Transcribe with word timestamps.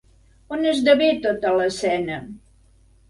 On 0.55 0.63
esdevé 0.71 1.09
tota 1.27 1.53
l'escena? 1.59 2.21